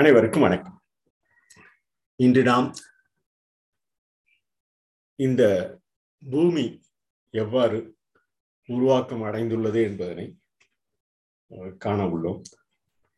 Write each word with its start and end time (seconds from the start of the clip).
அனைவருக்கும் 0.00 0.42
வணக்கம். 0.42 0.82
இன்று 2.16 2.42
நாம் 2.42 2.66
இந்த 5.16 5.42
பூமி 6.22 6.64
எவ்வாறு 7.30 7.78
உருவாக்கம் 8.68 9.22
அடைந்துள்ளது 9.22 9.80
என்பதனை 9.88 10.26
காண 11.78 11.98
உள்ளோம். 12.06 12.42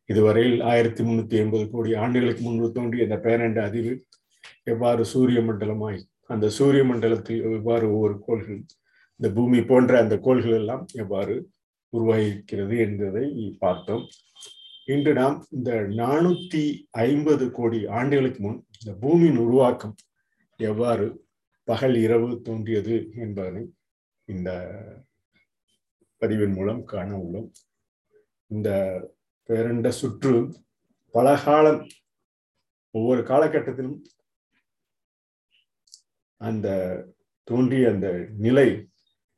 இதுவரையில் 0.05 0.61
ஆயிரத்தி 0.61 1.03
முன்னூத்தி 1.03 1.37
எண்பது 1.41 1.69
கோடி 1.69 1.95
ஆண்டுகளுக்கு 2.03 2.43
முன்பு 2.43 2.71
தோன்றிய 2.71 3.03
இந்த 3.03 3.17
பேரண்ட 3.25 3.61
அதிர்வு 3.69 3.95
எவ்வாறு 4.63 5.05
சூரிய 5.05 5.41
மண்டலமாய் 5.41 5.99
அந்த 6.35 6.49
சூரிய 6.59 6.83
மண்டலத்தில் 6.83 7.43
எவ்வாறு 7.51 7.87
ஒவ்வொரு 7.93 8.17
கோள்கள் 8.19 8.61
இந்த 9.19 9.31
பூமி 9.39 9.61
போன்ற 9.73 9.99
அந்த 9.99 10.17
கோள்கள் 10.19 10.57
எல்லாம் 10.61 10.85
எவ்வாறு 10.93 11.35
உருவாகியிருக்கிறது 11.93 12.77
என்பதை 12.87 13.25
பார்த்தோம். 13.59 14.07
இன்று 14.89 15.13
நாம் 15.13 15.45
இந்த 15.49 15.71
நானூத்தி 15.73 16.87
ஐம்பது 16.89 17.51
கோடி 17.51 17.85
ஆண்டுகளுக்கு 17.85 18.41
முன் 18.41 18.65
இந்த 18.79 18.97
பூமியின் 18.99 19.37
உருவாக்கம் 19.37 19.95
எவ்வாறு 20.55 21.23
பகல் 21.63 21.95
இரவு 21.95 22.41
தோன்றியது 22.41 23.11
என்பதனை 23.15 23.73
இந்த 24.25 24.49
பதிவின் 26.21 26.53
மூலம் 26.53 26.83
காண 26.83 27.17
உள்ளோம். 27.17 27.51
இந்த 28.47 28.69
பேரண்ட 29.47 29.87
சுற்று 29.87 30.51
பல 31.09 31.35
காலம் 31.37 31.87
ஒவ்வொரு 32.91 33.21
காலகட்டத்திலும் 33.21 34.01
அந்த 36.37 36.67
தோன்றிய 37.43 37.89
அந்த 37.89 38.27
நிலை 38.37 38.89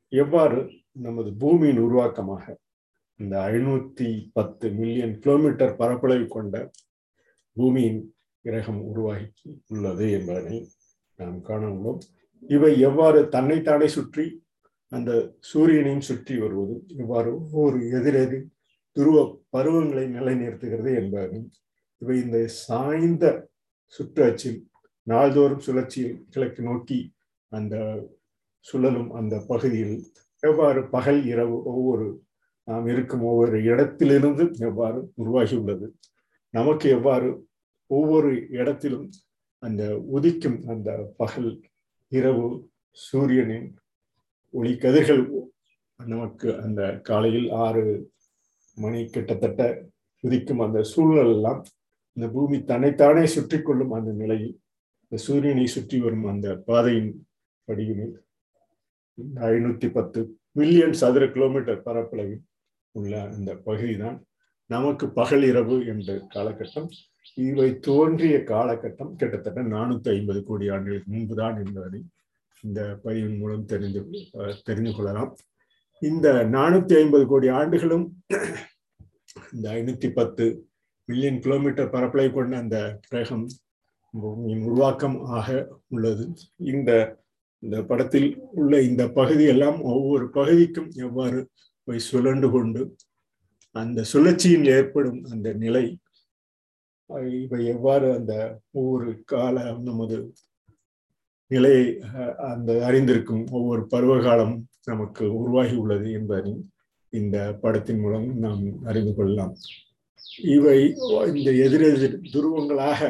எவ்வாறு 0.08 0.82
நமது 0.92 1.32
பூமியின் 1.32 1.78
உருவாக்கமாக 1.78 2.60
இந்த 3.22 3.34
ஐநூத்தி 3.48 4.08
பத்து 4.32 4.66
மில்லியன் 4.70 5.14
கிலோமீட்டர் 5.18 5.74
பரப்பளவு 5.76 6.26
கொண்ட 6.28 6.56
பூமியின் 7.56 8.00
கிரகம் 8.44 8.80
உருவாகி 8.82 9.26
உள்ளது 9.66 10.06
என்பதனை 10.10 10.58
நாம் 11.18 11.40
காண 11.40 11.62
உள்ளோம். 11.66 12.00
இவை 12.42 12.72
எவ்வாறு 12.80 13.20
தன்னைத்தானே 13.28 13.88
சுற்றி 13.88 14.24
அந்த 14.92 15.10
சூரியனையும் 15.50 16.06
சுற்றி 16.08 16.34
வருவது 16.38 16.74
இவ்வாறு 16.96 17.30
ஒவ்வொரு 17.36 17.78
எதிரெதிர் 17.90 18.48
துருவ 18.96 19.18
பருவங்களை 19.50 20.04
நிலைநிறுத்துகிறது 20.08 20.90
என்பதையும் 20.94 21.48
இவை 22.02 22.16
இந்த 22.22 22.38
சாய்ந்த 22.62 23.24
சுற்று 23.94 24.22
அச்சில் 24.24 24.58
நாள்தோறும் 25.06 25.64
சுழற்சியில் 25.66 26.18
கிழக்கு 26.30 26.62
நோக்கி 26.62 26.98
அந்த 27.52 27.76
சுழலும் 28.66 29.10
அந்த 29.12 29.34
பகுதியில் 29.48 29.96
எவ்வாறு 30.42 30.80
பகல் 30.88 31.22
இரவு 31.24 31.56
ஒவ்வொரு 31.72 32.06
நாம் 32.68 32.86
இருக்கும் 32.86 33.24
ஒவ்வொரு 33.24 33.58
இடத்திலிருந்து 33.64 34.44
எவ்வாறு 34.60 34.98
உருவாகி 35.14 35.54
உள்ளது 35.54 35.86
நமக்கு 36.54 36.86
எவ்வாறு 36.88 37.28
ஒவ்வொரு 37.90 38.30
இடத்திலும் 38.50 39.06
அந்த 39.62 39.82
உதிக்கும் 40.10 40.58
அந்த 40.68 40.90
பகல் 41.16 41.50
இரவு 42.12 42.46
சூரியனின் 42.96 43.68
ஒளி 44.54 44.72
கதிர்கள் 44.76 45.22
நமக்கு 46.00 46.48
அந்த 46.62 46.82
காலையில் 47.02 47.48
ஆறு 47.58 47.84
மணி 48.78 49.00
கிட்டத்தட்ட 49.06 49.62
உதிக்கும் 50.24 50.62
அந்த 50.62 50.80
சூழல் 50.84 51.32
எல்லாம் 51.34 51.60
இந்த 52.16 52.26
பூமி 52.28 52.56
தன்னைத்தானே 52.64 53.24
சுற்றி 53.26 53.58
கொள்ளும் 53.58 53.92
அந்த 53.92 54.10
நிலையில் 54.12 54.54
இந்த 55.02 55.18
சூரியனை 55.24 55.66
சுற்றி 55.66 55.96
வரும் 56.00 56.26
அந்த 56.26 56.48
பாதையின் 56.66 57.12
வடிவினில் 57.68 58.14
ஐநூத்தி 59.48 59.88
பத்து 59.90 60.20
மில்லியன் 60.52 60.96
சதுர 61.00 61.24
கிலோமீட்டர் 61.26 61.84
பரப்பளவில் 61.84 62.42
உள்ள 62.92 63.12
அந்த 63.36 63.50
பகுதிதான் 63.66 64.18
நமக்கு 64.70 65.06
பகல் 65.18 65.42
இரவு 65.42 65.76
என்ற 65.86 66.12
காலகட்டம் 66.34 66.88
இவை 67.46 67.68
தோன்றிய 67.78 68.36
காலகட்டம் 68.52 69.12
கிட்டத்தட்ட 69.14 69.60
நானூத்தி 69.74 70.08
ஐம்பது 70.16 70.40
கோடி 70.44 70.66
ஆண்டுகளுக்கு 70.68 71.12
முன்புதான் 71.12 71.56
என்பதை 71.64 72.00
இந்த 72.62 72.80
பதிவின் 73.04 73.38
மூலம் 73.38 73.64
தெரிந்து 73.64 74.00
தெரிந்து 74.64 74.92
கொள்ளலாம். 74.92 75.30
இந்த 76.02 76.28
நானூத்தி 76.56 76.94
ஐம்பது 77.02 77.24
கோடி 77.26 77.48
ஆண்டுகளும் 77.60 78.06
இந்த 79.52 79.66
ஐநூத்தி 79.70 80.08
பத்து 80.12 80.44
மில்லியன் 81.08 81.40
கிலோமீட்டர் 81.40 81.92
பரப்பளை 81.94 82.26
கொண்ட 82.32 82.56
அந்த 82.56 82.78
கிரகம் 83.08 83.46
பூமியின் 84.14 84.64
உருவாக்கம் 84.68 85.18
ஆக 85.36 85.48
உள்ளது. 85.88 86.24
இந்த 86.72 86.90
இந்த 87.62 87.76
படத்தில் 87.82 88.28
உள்ள 88.52 88.74
இந்த 88.82 89.02
பகுதி 89.18 89.44
எல்லாம் 89.44 89.78
ஒவ்வொரு 89.92 90.30
பகுதிக்கும் 90.30 90.88
எவ்வாறு 91.06 91.40
போய் 91.84 92.06
சுழண்டு 92.12 92.50
கொண்டு 92.50 92.96
அந்த 93.70 94.02
சுழற்சியில் 94.02 94.66
ஏற்படும் 94.66 95.24
அந்த 95.24 95.52
நிலை 95.52 95.98
இவை 97.40 97.66
எவ்வாறு 97.66 98.12
அந்த 98.12 98.60
ஒவ்வொரு 98.70 99.22
கால 99.24 99.72
நமது 99.80 100.34
நிலையை 101.50 102.00
அந்த 102.36 102.72
அறிந்திருக்கும் 102.86 103.50
ஒவ்வொரு 103.50 103.86
பருவகாலம் 103.86 104.54
நமக்கு 104.84 105.24
உருவாகி 105.34 105.74
உள்ளது 105.74 106.12
என்பதை 106.12 106.52
இந்த 107.12 107.58
படத்தின் 107.60 108.00
மூலம் 108.00 108.38
நாம் 108.38 108.84
அறிந்து 108.84 109.14
கொள்ளலாம். 109.14 109.54
இவை 110.42 110.78
இந்த 111.34 111.50
எதிரெதிர் 111.52 112.16
துருவங்களாக 112.32 113.00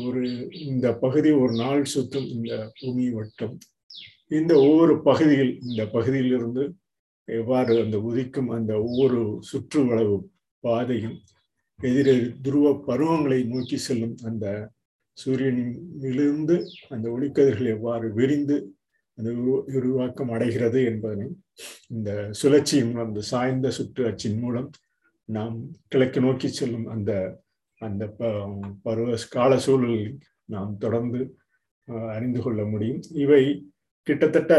ஒரு 0.00 0.50
இந்த 0.52 0.94
பகுதி 0.94 1.30
ஒரு 1.30 1.52
நாள் 1.52 1.84
சுற்றும் 1.84 2.26
இந்த 2.26 2.72
பூமி 2.80 3.10
வட்டம் 3.10 3.58
இந்த 4.28 4.54
ஒவ்வொரு 4.58 5.02
பகுதியில் 5.02 5.60
இந்த 5.62 5.86
பகுதியிலிருந்து 5.86 6.64
எவ்வாறு 7.28 7.72
அந்த 7.80 7.96
உதிக்கும் 7.98 8.50
அந்த 8.50 8.72
ஒவ்வொரு 8.82 9.20
சுற்று 9.40 9.80
வளவு 9.84 10.16
பாதையும் 10.64 11.16
எதிரே 11.78 12.14
துருவ 12.42 12.72
பருவங்களை 12.86 13.38
நோக்கி 13.44 13.76
செல்லும் 13.76 14.16
அந்த 14.22 14.46
சூரியனிலிருந்து 15.16 16.56
அந்த 16.88 17.06
ஒளிக்கதிர்கள் 17.10 17.68
எவ்வாறு 17.68 18.06
விரிந்து 18.12 18.56
அந்த 19.18 19.30
உருவாக்கம் 19.78 20.30
அடைகிறது 20.30 20.80
என்பதனை 20.84 21.28
இந்த 21.86 22.10
சுழற்சியின் 22.42 22.92
அந்த 22.96 23.20
சாய்ந்த 23.20 23.70
சுற்று 23.70 24.02
அச்சின் 24.06 24.38
மூலம் 24.38 24.70
நாம் 25.28 25.56
கிழக்கு 25.88 26.20
நோக்கி 26.20 26.48
செல்லும் 26.48 26.86
அந்த 26.86 27.12
அந்த 27.80 28.04
பருவ 28.82 29.16
கால 29.30 29.58
சூழலில் 29.58 30.18
நாம் 30.44 30.72
தொடர்ந்து 30.78 31.20
அறிந்து 32.08 32.40
கொள்ள 32.42 32.60
முடியும். 32.64 33.02
இவை 33.14 33.42
கிட்டத்தட்ட 34.06 34.54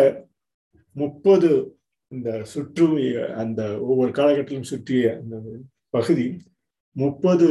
முப்பது 0.95 1.49
இந்த 2.11 2.29
சுற்று 2.44 2.85
அந்த 3.35 3.61
ஒவ்வொரு 3.81 4.11
காலகட்டத்திலும் 4.11 4.72
சுற்றிய 4.72 5.05
அந்த 5.17 5.35
பகுதி 5.89 6.25
முப்பது 6.95 7.47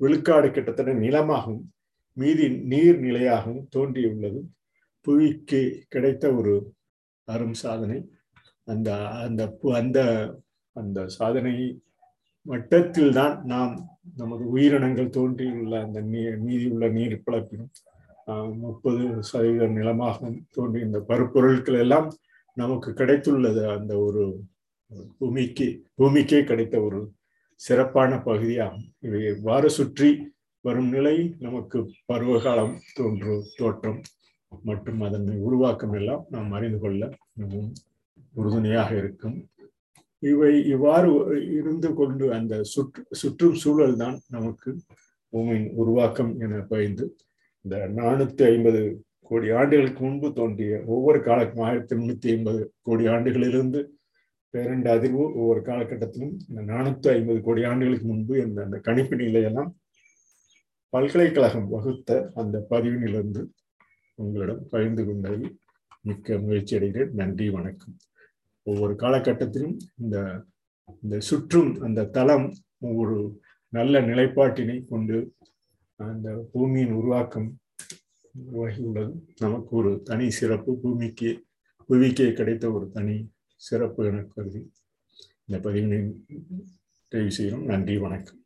விழுக்காடு 0.00 0.48
கிட்டத்தட்ட 0.50 0.92
நிலமாகவும் 1.04 1.64
மீதி 2.16 2.46
நீர் 2.64 2.98
நிலையாகவும் 2.98 3.64
தோன்றியுள்ளது. 3.68 4.40
புவிக்கு 5.06 5.60
கிடைத்த 5.88 6.24
ஒரு 6.34 6.54
அரும் 7.28 7.56
சாதனை. 7.62 7.98
அந்த 8.68 8.90
அந்த 9.24 9.42
அந்த 9.80 9.98
அந்த 10.76 11.00
சாதனை 11.08 11.54
மட்டத்தில் 12.46 13.12
தான் 13.12 13.34
நாம் 13.44 13.74
நமது 14.16 14.44
உயிரினங்கள் 14.50 15.14
தோன்றியுள்ள 15.16 15.74
அந்த 15.82 15.98
நீர் 16.04 16.36
மீதியுள்ள 16.38 16.88
நீர் 16.88 17.16
பிளப்பினும் 17.26 17.72
முப்பது 18.62 19.04
சதவீத 19.20 19.66
நிலமாகவும் 19.76 20.38
தோன்றிய 20.50 20.88
இந்த 20.88 21.00
பருப்பொருட்கள் 21.08 21.78
எல்லாம் 21.78 22.08
நமக்கு 22.56 22.90
கிடைத்துள்ளது 23.00 23.62
அந்த 23.76 23.92
ஒரு 24.06 24.24
பூமிக்கு 25.18 25.66
பூமிக்கே 25.98 26.40
கிடைத்த 26.50 26.76
ஒரு 26.86 27.00
சிறப்பான 27.60 28.10
பகுதியாகும். 28.28 28.86
இவை 29.06 29.20
எவ்வாறு 29.34 29.68
சுற்றி 29.78 30.10
வரும் 30.64 30.90
நிலை 30.96 31.16
நமக்கு 31.46 31.78
பருவகாலம் 32.10 32.74
தோன்று 32.96 33.34
தோற்றம் 33.58 33.98
மற்றும் 34.68 35.00
அதன் 35.06 35.26
உருவாக்கம் 35.46 35.94
எல்லாம் 36.00 36.22
நாம் 36.34 36.52
அறிந்து 36.58 36.78
கொள்ள 36.82 37.02
மிகவும் 37.40 37.72
உறுதுணையாக 38.34 38.90
இருக்கும். 39.02 39.36
இவை 40.22 40.52
இவ்வாறு 40.74 41.10
இருந்து 41.58 41.88
கொண்டு 41.98 42.26
அந்த 42.36 42.54
சுற்று 42.72 43.02
சுற்றும் 43.20 43.58
சூழல் 43.62 43.96
தான் 44.02 44.16
நமக்கு 44.36 44.70
பூமியின் 45.32 45.68
உருவாக்கம் 45.82 46.32
என 46.44 46.60
பயந்து 46.70 47.06
இந்த 47.64 47.76
நானூத்தி 47.98 48.42
ஐம்பது 48.52 48.80
கோடி 49.28 49.50
ஆண்டுகளுக்கு 49.50 50.04
முன்பு 50.04 50.32
தோன்றிய 50.32 50.82
ஒவ்வொரு 50.86 51.20
காலம் 51.22 51.56
ஆயிரத்தி 51.56 51.96
முன்னூத்தி 51.96 52.28
ஐம்பது 52.28 52.74
கோடி 52.82 53.06
ஆண்டுகளிலிருந்து 53.06 53.80
பேரண்டு 54.54 54.88
அதிர்வு 54.96 55.22
ஒவ்வொரு 55.34 55.60
காலகட்டத்திலும் 55.60 56.34
இந்த 56.48 56.62
நானூத்தி 56.72 57.08
ஐம்பது 57.08 57.40
கோடி 57.40 57.64
ஆண்டுகளுக்கு 57.64 58.06
முன்பு 58.06 58.38
இந்த 58.46 58.62
அந்த 58.62 58.78
கணிப்பு 58.78 59.16
நிலையெல்லாம் 59.16 59.70
பல்கலைக்கழகம் 60.88 61.68
வகுத்த 61.68 62.30
அந்த 62.34 62.66
பதிவினிலிருந்து 62.70 63.42
உங்களிடம் 64.14 64.66
பகிர்ந்து 64.70 65.04
கொண்டதில் 65.06 65.56
மிக்க 66.02 66.38
முயற்சி 66.38 66.76
அடைகிறேன். 66.76 67.10
நன்றி 67.10 67.50
வணக்கம். 67.50 67.96
ஒவ்வொரு 68.62 68.94
காலகட்டத்திலும் 68.94 69.76
இந்த 69.96 70.44
இந்த 71.02 71.20
சுற்றும் 71.20 71.80
அந்த 71.80 72.04
தளம் 72.04 72.52
ஒரு 72.78 73.40
நல்ல 73.68 74.00
நிலைப்பாட்டினை 74.00 74.84
கொண்டு 74.84 75.34
அந்த 75.96 76.48
பூமியின் 76.52 76.92
உருவாக்கம் 76.92 77.48
உருவாகி 78.42 78.82
உள்ளது 78.82 79.26
நமக்கு 79.40 79.76
ஒரு 79.76 80.00
தனி 80.04 80.30
சிறப்பு 80.30 80.76
பூமிக்கு 80.76 81.44
புவிக்கே 81.88 82.32
கிடைத்த 82.32 82.72
ஒரு 82.72 82.90
தனி 82.90 83.16
சிறப்பு 83.56 84.06
என 84.06 84.22
கருதி 84.34 84.70
இந்த 85.46 85.70
பதிவினை 85.70 85.98
தெரிவு 87.10 87.28
செய்கிறோம். 87.28 87.64
நன்றி 87.64 87.98
வணக்கம். 87.98 88.40